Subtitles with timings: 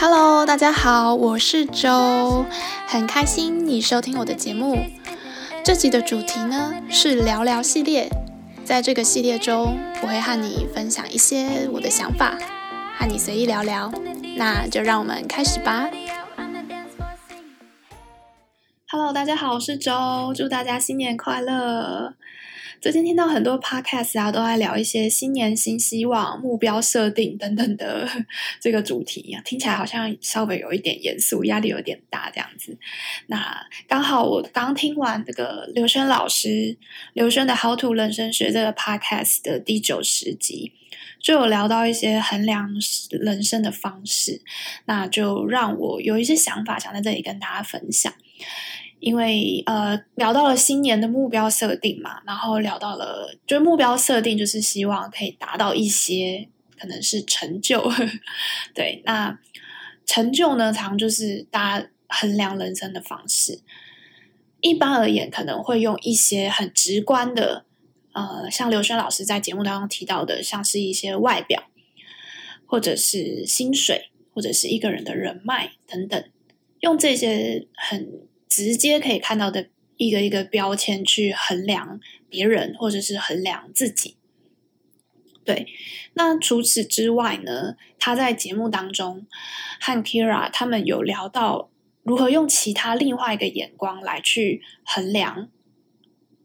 [0.00, 2.46] Hello，大家好，我是周，
[2.86, 4.78] 很开心你收听我的节目。
[5.64, 8.08] 这集的主题呢是聊聊系列，
[8.64, 12.38] 在这个系列中，我会和你分享一些我的想法，
[12.96, 13.92] 和你随意聊聊。
[14.36, 15.90] 那就让我们开始吧。
[18.92, 22.14] Hello，大家好，我是周，祝大家新年快乐。
[22.80, 28.08] 最近听到很多 podcast 啊，都在聊一些新年新希望、目标设定等等的
[28.60, 32.78] 这个主题啊，听起来好像稍微有一点严肃，压力有点大这样子。
[33.26, 36.76] 那刚好我刚听完这个刘轩老师
[37.14, 40.72] 刘轩的《How to 人生学》这个 podcast 的第九十集，
[41.20, 42.70] 就有聊到一些衡量
[43.10, 44.40] 人生的方式，
[44.84, 48.12] 那就让我有一些想法想在这里跟大家分享。
[49.00, 57.88] 因为呃聊到了新年的目标设定嘛，然后聊到了就是目标设定，就是希望可以达到一些可能是成就，
[58.74, 59.38] 对，那
[60.04, 63.60] 成就呢，常就是大家衡量人生的方式。
[64.60, 67.64] 一般而言，可能会用一些很直观的，
[68.12, 71.70] 呃，像刘轩老师在节目当中提到的，像是一些外表，
[72.66, 76.24] 或者是薪水，或者是一个人的人脉等等，
[76.80, 78.26] 用这些很。
[78.48, 84.16] 直接可以看到的一个一个标签去衡量别人，或者是衡量自己。
[85.44, 85.66] 对，
[86.14, 89.26] 那除此之外呢，他在节目当中
[89.80, 91.70] 和 Kira 他们有聊到
[92.02, 95.48] 如何用其他另外一个眼光来去衡量，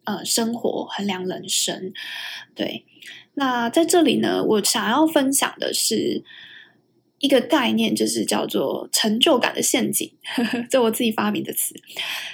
[0.03, 1.93] 呃，生活，衡量人生。
[2.55, 2.85] 对，
[3.33, 6.23] 那在这里呢，我想要分享的是。
[7.23, 11.73] 一个概念就是叫做成就感的陷阱，呵呵，这我自己发明的词。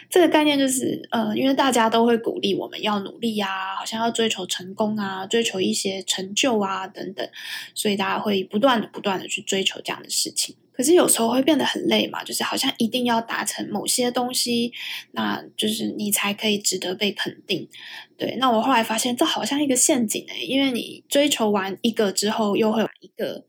[0.09, 7.29] 这个概念就是，呃，因为大家都会鼓励我们要努力啊，好像要追求成功啊，追求一些成就啊等等，
[7.75, 10.55] 所以大家会不断的、不断的去追求这样的事情。
[10.73, 14.73] 可是有时候会变得很累嘛，就是好像一定要达成某些东西，
[15.11, 17.69] 那就是你才可以值得被肯定。
[18.17, 23.45] 对，那我后来发现这好像一个陷阱诶，因为你追求完一个之后，又会有一个。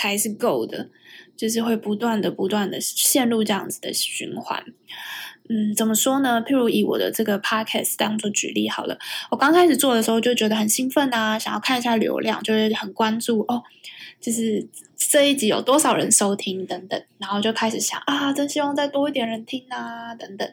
[0.00, 0.88] 才是够的，
[1.36, 4.64] 就是会不断的、不断的陷入这样子的循环。
[5.50, 6.40] 嗯，怎么说呢？
[6.40, 8.98] 譬如以我的这个 podcast 当做举例好了，
[9.30, 13.62] 我刚开始做的时候就觉得很兴奋啊，想要看一下流量，就是很关注哦，
[14.20, 14.66] 就是
[15.10, 20.48] 这一集有多少人收听等等，然后就开始想啊，真希望再多一点人听啊，等等。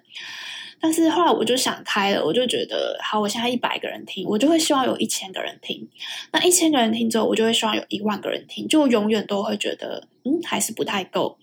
[0.80, 5.88] 但是后来我就想开了，我就觉得好，我现在一百个人听，我就会希望有一千个人听。
[6.32, 11.38] 那一千个人听之后，我就会希望有一万个人听，就永远都会觉得，嗯，还是不太够。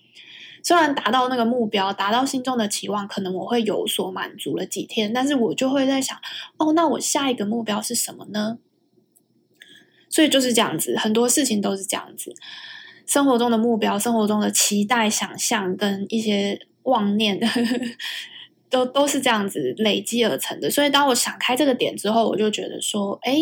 [0.61, 6.17] 虽然达到那个目标，达到心中的期望，可能我会有所满足了几天，但是我就会在想，
[6.57, 8.57] 哦，那我下一个目标是什么呢？
[10.09, 12.33] 所以就是这样子，很多事情都是这样子，
[13.05, 17.39] 生活中的目标，生活中的期待、想象跟一些妄念。
[18.67, 23.37] 都都是这样子累积而成的，所以当我想开这个点之后，我就觉得说，哎，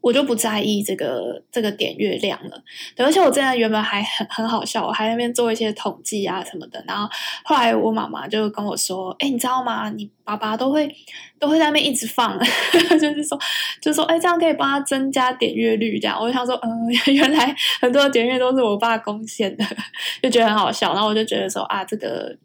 [0.00, 2.62] 我就不在意这个这个点阅量了。
[2.96, 6.82] 对，而且我真的原本还很很好笑，我还在那边做一些统计啊什么的。
[6.86, 7.08] 然后
[7.44, 9.90] 后来我妈妈就跟我说，哎，你知道吗？
[9.90, 10.90] 你爸爸都会
[11.38, 12.38] 都会在那边一直放，
[12.98, 13.38] 就是说，
[13.80, 15.98] 就是说，哎，这样可以帮他增加点阅率。
[15.98, 19.64] 这样，我就想说，嗯， 原来很多点阅都是我爸贡献的，
[20.22, 20.92] 就觉得很好笑。
[20.94, 22.36] 然后我就觉得说，啊，这个。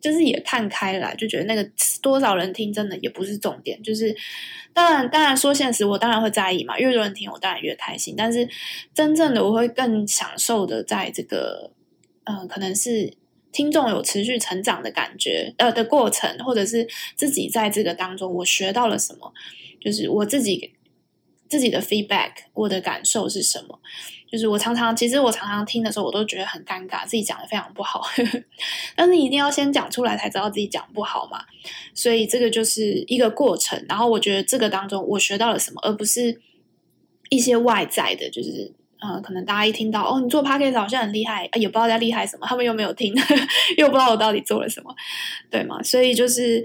[0.00, 3.82] 就是也看开了，就觉得那个多少人听真的也不是重点。
[3.82, 4.16] 就是
[4.72, 8.14] 当然，当然说现实，我当然会在意嘛，越多人听我当然越开心。
[8.16, 8.48] 但是
[8.94, 11.70] 真正的我会更享受的，在这个
[12.24, 13.12] 嗯、可能是
[13.52, 19.32] 听众有持续成长的感觉呃的过程，或者是自己在这个当中我学到了什么，
[19.80, 20.72] 就是我自己
[21.50, 23.78] 自己的 feedback，我的感受是什么。
[24.30, 28.00] 就是我常常，其实我常常听的时候，我都觉得很尴尬，自己讲的非常不好。
[28.94, 31.40] 但是你一定要先讲出来，才知道自己讲不好嘛。
[31.92, 33.84] 所以这个就是一个过程。
[33.88, 36.40] 然后我觉得这个当中，我学到了什么，而不是
[37.28, 43.12] 一些外在的，就是呃，可能大家一听到哦，你做 podcast 好像很厉害，也不知道在厉害什么，他们又没有听，
[43.76, 44.94] 又不知道我到底做了什么，
[45.50, 45.82] 对吗？
[45.82, 46.64] 所以就是。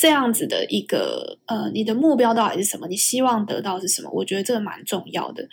[0.00, 2.88] 这样子的一个呃，你的目标到底是什么？
[2.88, 4.10] 你希望得到是什么？
[4.10, 5.46] 我觉得这个蛮重要的。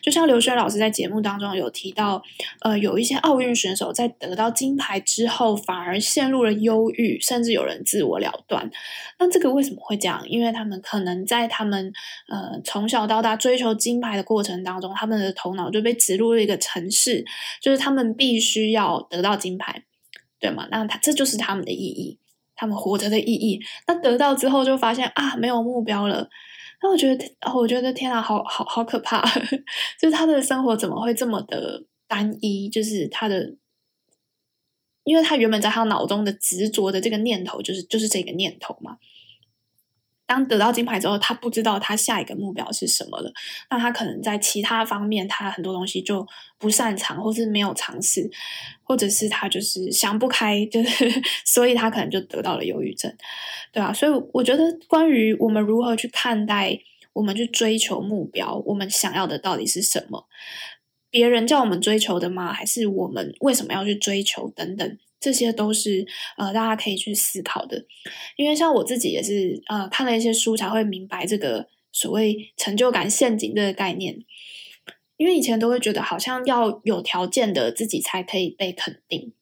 [0.00, 2.22] 就像刘轩老师在节目当中有提到，
[2.62, 8.70] 呃，有一些奥运选手在得到金牌之后，反而陷入了忧郁，甚至有人自我了断。
[9.18, 10.26] 那这个为什么会这样？
[10.26, 11.92] 因为他们可能在他们
[12.28, 17.22] 呃从小到大追求金牌的过程当中，他们的头脑就被植入了一个程式，
[17.60, 19.84] 就是他们必须要得到金牌，
[20.38, 20.66] 对吗？
[20.70, 22.18] 那他这就是他们的意义。
[22.60, 26.28] 他们活着的意义，那得到之后就发现啊，没有目标了。
[26.82, 27.24] 那我觉得，
[27.54, 29.24] 我觉得天啊，好好好可怕！
[29.98, 32.68] 就是他的生活怎么会这么的单一？
[32.68, 33.56] 就是他的
[35.04, 38.98] 因为他原本在他脑中的执着的这个念头，就是就是这个念头嘛。
[40.30, 43.32] 当得到金牌之后，他不知道他下一个目标是什么了。
[43.68, 46.24] 那他可能在其他方面，他很多东西就
[46.56, 48.30] 不擅长，或是没有尝试，
[48.84, 51.10] 或者是他就是想不开，就是
[51.44, 53.12] 所以他可能就得到了忧郁症，
[53.72, 53.92] 对啊。
[53.92, 56.78] 所以我觉得，关于我们如何去看待，
[57.12, 60.28] 我们去追求目标，我们想要的到底是什么？
[61.10, 62.52] 别人叫我们追求的吗？
[62.52, 64.48] 还是我们为什么要去追求？
[64.54, 64.96] 等等。
[65.20, 66.06] 这些都是
[66.38, 67.84] 呃，大家可以去思考的，
[68.36, 74.24] 因为像我自己也是呃，看了一些书才会明白这个所谓成就感陷阱这个概念。
[75.18, 79.34] 因为以前都会觉得好像要有条件的自己才可以被肯定，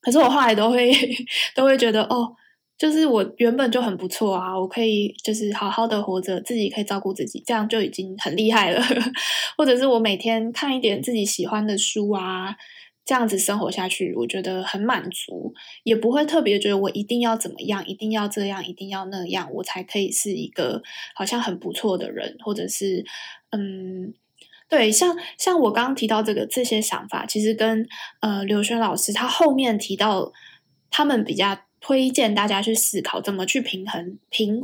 [0.00, 0.90] 可是我后来都会
[1.54, 2.34] 都会觉得哦，
[2.78, 8.82] 就是我原本就很不错啊，我可以就是好好的活着，自己可以照顾自己，这样就已经很厉害了。
[9.58, 12.56] 或者是我每天看一点自己喜欢的书啊。
[13.04, 15.52] 这样子生活下去，我觉得很满足，
[15.82, 20.82] 也不会特别觉得我一定要怎么样，一定要这样，一定要那样，我才可以是一个
[21.14, 23.04] 好像很不错的人，或者是
[23.50, 24.14] 嗯，
[24.68, 27.86] 对，像像我刚刚提到这个这些想法，其实跟
[28.20, 30.32] 呃刘轩老师他后面提到，
[30.90, 34.62] 他们比较推荐大家去思考怎么去平衡平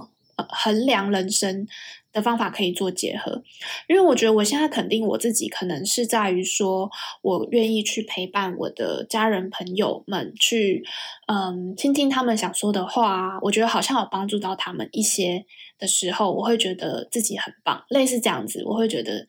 [0.48, 1.66] 衡量人生。
[2.10, 3.42] 的方法可以做结合，
[3.86, 6.90] 因为我觉得我现在肯定我自己，可能是在于说
[7.20, 10.82] 我愿意去陪伴我的家人朋友们，去
[11.26, 15.44] 嗯倾听他们想说的话，我觉得好像有帮助到他们一些
[15.78, 19.26] 的时候，我会觉得自己很棒，类似这样子，我会觉得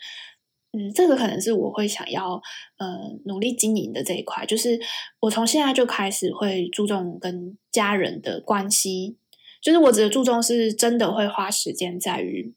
[0.72, 2.42] 嗯，这个可能是我会想要
[2.78, 2.88] 呃
[3.26, 4.80] 努力经营的这一块，就是
[5.20, 9.18] 我从现在就开始会注重跟家人的关系，
[9.62, 12.54] 就是我指的注重是真的会花时间在于。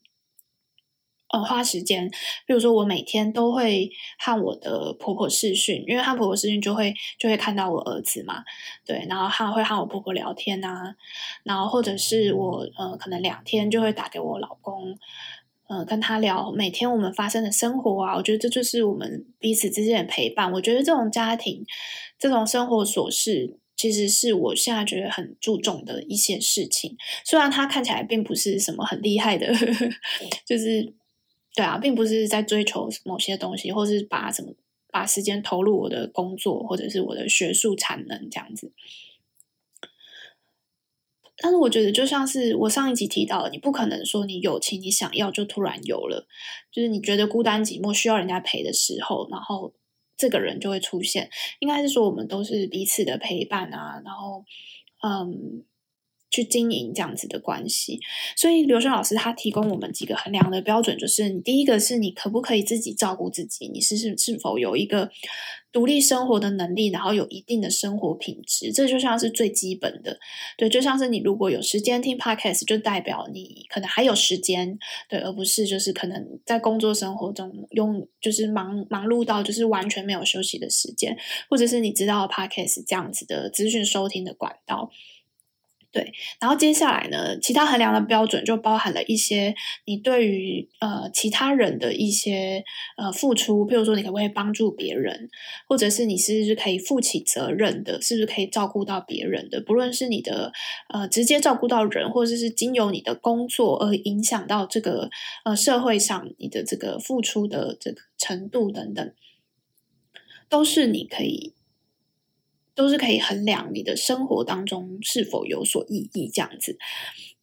[1.35, 2.11] 呃，花时间，
[2.47, 8.45] 比如说我每天都会和我的婆婆视讯，因为和婆婆视讯就会就会看到我儿子嘛，
[8.85, 10.95] 对，然后还会和我婆婆聊天啊，
[11.43, 14.95] 然后或者是我呃可能两天就会打给我老公，
[15.71, 20.53] 呃跟他聊每天我们发生的生活啊，我觉得这就是我们彼此之间的陪伴。
[20.53, 21.65] 我觉得这种家庭
[22.19, 29.53] 这种生活琐事，其实是我现在觉得很注重的一些事情，虽然他看起来并不是什么很厉害的，
[30.47, 30.95] 就是。
[31.55, 34.55] 对啊，并不是在追求某些东西，或是把什么
[34.91, 38.73] 把时间投入我的工作，或者是我的学术产能这样子。
[41.37, 46.27] 但是我觉得，就像是我上一集提到的，你不可能说你友情你想要就突然有了，
[46.73, 49.75] 就是你觉得孤单寂寞需要人家陪的时候，然后
[50.23, 51.29] 这个人就会出现。
[51.59, 54.45] 应该是说，我们都是彼此的陪伴啊，然后
[55.03, 55.65] 嗯。
[56.33, 58.01] 去经营这样子的关系，
[58.35, 65.11] 所以刘轩老师他提供我们几个衡量的标准，就是你第一个是你可不可以自己照顾自己，你是是是否有一个
[65.71, 70.19] 独立生活的能力，然后有一定的生活品质，这就像是最基本的。
[70.57, 74.79] 对，就像是你如果有时间听 Podcast，就代表你可能还有时间，
[75.11, 81.15] 对，而不是就是可能在工作生活中用就是忙忙碌到就是完全没有休息的时间，
[81.51, 84.91] 或者是你知道 Podcast 这样子的资讯收听的管道。
[85.93, 86.11] 对，
[86.41, 89.55] 然后接下来呢，其他衡量的标准就包含了一些
[89.85, 92.65] 你对于呃其他人的一些
[92.97, 95.29] 呃付出，譬如说你可不可以帮助别人，
[95.69, 100.51] 或者是你是不是可以负起责任的，是不是可以照顾到别人的，不论是你的
[100.89, 105.11] 呃直接照顾到人，或者是经由你的工作而影响到这个
[105.45, 109.13] 呃社会上你的这个付出的这个程度等等，
[110.49, 111.53] 都是你可以。
[112.75, 116.79] 都是可以衡量你的生活当中是否有所意义，这样子。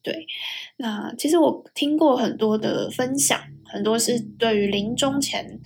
[0.02, 0.26] 对，
[0.78, 5.60] 那其实我听过很多的分享，很多是对于临终前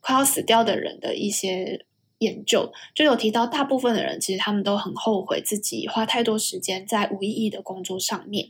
[0.00, 1.86] 快要死掉的人的一些。
[2.22, 8.48] 研究就有提到，大部分的人其实他们都很后悔自己花太多时间在无意义的工作上面。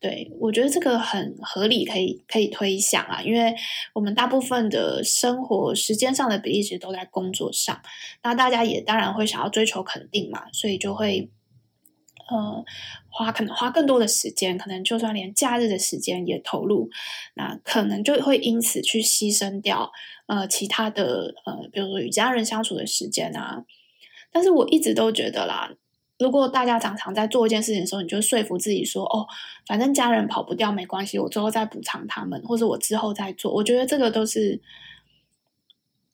[0.00, 3.54] 对，我觉得这个很合理，可以可以推想啊，因为
[3.92, 7.80] 我们大部分的生活时间上的比例其实都在工作上，
[8.22, 11.30] 那大家也当然会想要追求肯定嘛，所以就会。
[12.28, 12.64] 呃，
[13.10, 16.90] 花可能花更多的时间，可能就算连假日的时间也投入，
[17.34, 19.90] 那可能就会因此去牺牲掉
[20.26, 23.64] 呃其他的呃，比如说与家人相处的时间啊。
[24.30, 25.70] 但是我一直都觉得啦，
[26.18, 29.26] 如果大家常常在做一件事情的时候，你就说服自己说，哦，
[29.66, 34.60] 反正家人跑不掉，没关系，我之后再补偿他们，或者我之后再做，我觉得这个都是。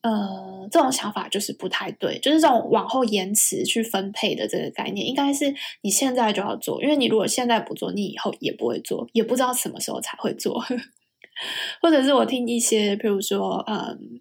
[0.02, 5.52] 呃，这种想法就是不太对，就是这种往后延迟去分配的这个概念，应该是
[5.82, 10.64] 你现在就要做，因为你如果现在不做，你以后也不会做，也不知道什么时候才会做。
[11.82, 14.20] 或者是我听一些，譬如说，嗯，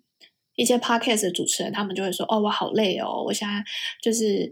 [0.56, 3.64] 一些 podcast 的主持人，他们就会说：“哦，我好累哦，我现在
[4.02, 4.52] 就是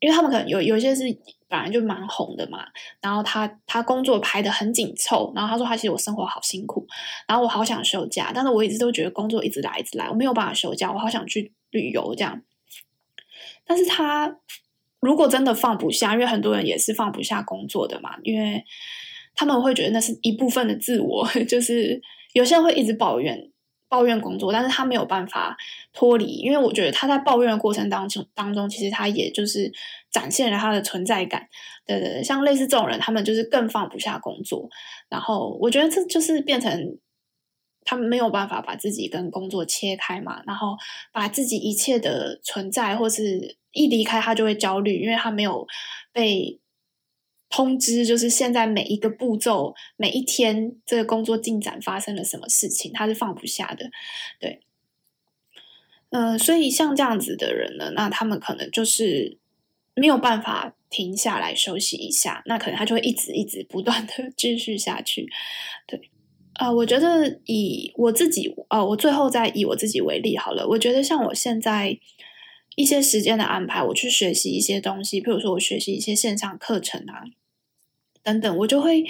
[0.00, 1.04] 因为他们可能有有些是
[1.48, 2.66] 本来就蛮红的嘛，
[3.00, 6.86] 然后他他工作排得很紧凑，然后他说他其实我生活好辛苦，
[7.28, 12.42] 然后我好想休假，但是我一直都觉得工作一直来一直来，我没有办法休假，我好想去旅游这样。
[13.64, 14.38] 但是他
[15.00, 18.64] 如果真的放不下，因为很多人也是放不下工作的嘛，因为
[19.34, 22.00] 他们会觉得那是一部分的自我， 就是
[22.32, 23.50] 有些人会一直抱怨。
[23.88, 25.56] 抱怨工作，但是他没有办法
[25.92, 29.72] 脱离，因为我觉得他在抱怨的过程当中当中，其实他也就是
[30.10, 31.48] 展现了他的存在感。
[31.86, 34.68] 对对对，像类似这种人，他们就是更放不下工作，
[35.08, 36.98] 然后我觉得这就是变成
[37.84, 40.76] 他们没有办法把自己跟工作切开嘛，然后
[41.12, 45.66] 把自己一切的存在，或是一离开他就会焦虑，因为他没有
[46.12, 46.60] 被。
[47.56, 53.88] 通知就是现在每一个步骤，每一天这个工作进展发生了什么事情，他是放不下的，
[54.38, 54.60] 对，
[56.10, 59.38] 嗯、所以像这样子的人呢，那他们可能就是
[59.94, 65.26] 没有办法停下来休息一下，那可能他就会一直一直不断的 继续下去，
[65.86, 65.98] 对，
[66.52, 71.98] 啊、我觉得以我自己，呃，我最后再以我自己为例好了，我觉得像我现在
[72.74, 77.24] 一些时间的安排，我去学习一些东西，譬如说我学习一些线上课程啊。
[78.26, 79.04] 等等，我就会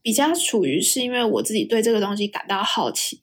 [0.00, 3.20] 比较处于是因为我自己对这个东西感到好奇，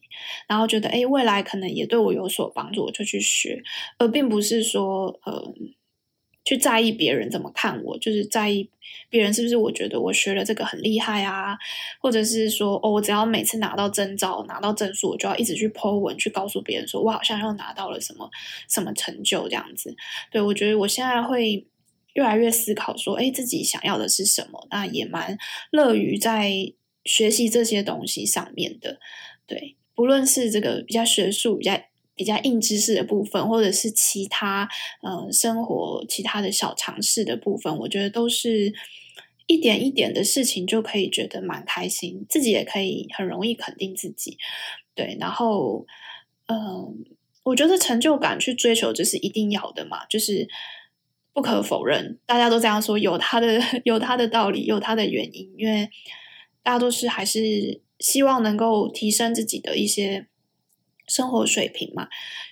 [0.47, 3.63] 然后觉得诶，未来可能也对我有所帮助，我就去学，
[3.97, 5.51] 而并不是说呃
[6.45, 8.69] 去在意别人怎么看我，就是在意
[9.09, 11.57] 别人是不是我觉得我学了这个很厉害啊，
[11.99, 18.29] 或者是说哦，我只要每次拿到证照、拿到证书，我就要一直去 po 文去告诉别人说我好像又拿到了什么
[18.69, 19.95] 什么成就这样子。
[20.31, 21.65] 对，我觉得我现在会。
[22.13, 24.67] 越来越思考说，哎，自己想要的是什么？
[24.71, 25.37] 那也蛮
[25.71, 26.51] 乐于在
[27.05, 28.99] 学习这些东西上面的。
[29.45, 31.79] 对，不论是这个比较学术、比较
[32.15, 34.67] 比较硬知识的部分，或者是其他
[35.01, 38.73] 呃生活其他的小尝试的部分，我觉得都是
[39.45, 44.37] 一点一点的事情就可以觉得蛮开心，自己也可以很容易肯定自己。
[44.95, 45.85] 对，然后
[46.47, 47.05] 嗯、
[47.43, 50.47] 我觉得成就感去追求这是一定要的嘛，就是。
[51.33, 55.89] 不可否认，大家都这样说，有他的 有他的道理，有他的原因，因为
[56.63, 60.27] 大家都是还是希望能够提升自己的一些
[61.07, 62.07] 生活水平嘛，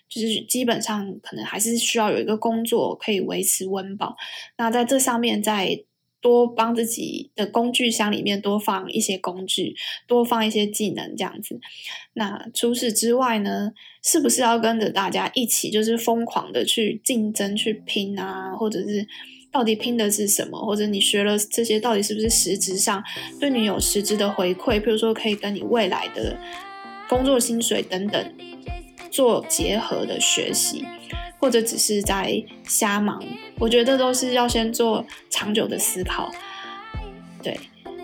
[0.07, 4.15] 就是基本上可能还是需要有一个工作可以维持温饱。
[4.57, 5.83] 那在这上面，在
[6.27, 9.73] 多帮自己的工具箱里面多放一些工具，
[10.05, 11.57] 多放一些技能，这样子。
[12.15, 13.71] 那除此之外呢，
[14.03, 18.53] 是不是要跟着大家一起，就是疯狂的去竞争、去拼啊？
[18.57, 19.07] 或者是
[19.49, 20.59] 到底拼的是什么？
[20.65, 23.01] 或者你学了这些，到底是不是实质上
[23.39, 24.81] 对你有实质的回馈？
[24.81, 26.37] 譬如说，可以跟你未来的
[27.07, 28.33] 工作薪水等等
[29.09, 30.83] 做结合的学习。
[31.39, 33.23] 或者只是在瞎忙，
[33.59, 36.31] 我觉得都是要先做长久的思考。
[37.43, 37.59] 对，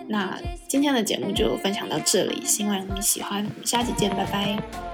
[0.08, 0.38] 那
[0.68, 4.93] 今天的节目就分享到这里，希望你喜欢，我们下期见，拜拜。